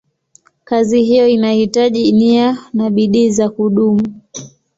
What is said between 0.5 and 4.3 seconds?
Kazi hiyo inahitaji nia na bidii za kudumu.